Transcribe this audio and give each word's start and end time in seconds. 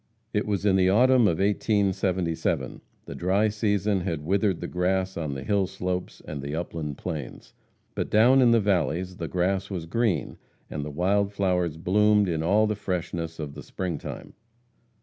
It 0.33 0.47
was 0.47 0.65
in 0.65 0.77
the 0.77 0.89
autumn 0.89 1.27
of 1.27 1.37
1877. 1.37 2.81
The 3.05 3.13
dry 3.13 3.49
season 3.49 4.01
had 4.01 4.25
withered 4.25 4.59
the 4.59 4.67
grass 4.67 5.15
on 5.15 5.35
the 5.35 5.43
hill 5.43 5.67
slopes 5.67 6.23
and 6.27 6.41
the 6.41 6.55
upland 6.55 6.97
plains. 6.97 7.53
But 7.93 8.09
down 8.09 8.41
in 8.41 8.49
the 8.49 8.59
valleys 8.59 9.17
the 9.17 9.27
grass 9.27 9.69
was 9.69 9.85
green, 9.85 10.39
and 10.71 10.83
the 10.83 10.89
wild 10.89 11.31
flowers 11.31 11.77
bloomed 11.77 12.27
in 12.27 12.41
all 12.41 12.65
the 12.65 12.73
freshness 12.73 13.37
of 13.37 13.53
the 13.53 13.61
spring 13.61 13.99
time. 13.99 14.33